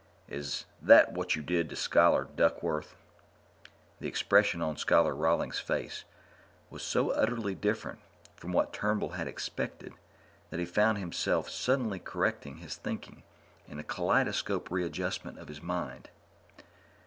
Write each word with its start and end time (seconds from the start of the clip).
Is 0.27 0.65
that 0.81 1.11
what 1.11 1.35
you 1.35 1.43
did 1.43 1.69
to 1.69 1.75
Scholar 1.75 2.27
Duckworth?" 2.35 2.95
The 3.99 4.07
expression 4.07 4.59
on 4.59 4.75
Scholar 4.75 5.13
Rawling's 5.15 5.59
face 5.59 6.05
was 6.71 6.81
so 6.81 7.11
utterly 7.11 7.53
different 7.53 7.99
from 8.35 8.51
what 8.51 8.73
Turnbull 8.73 9.09
had 9.11 9.27
expected 9.27 9.93
that 10.49 10.59
he 10.59 10.65
found 10.65 10.97
himself 10.97 11.51
suddenly 11.51 11.99
correcting 11.99 12.57
his 12.57 12.77
thinking 12.77 13.21
in 13.67 13.77
a 13.77 13.83
kaleidoscopic 13.83 14.71
readjustment 14.71 15.37
of 15.37 15.49
his 15.49 15.61
mind. 15.61 16.09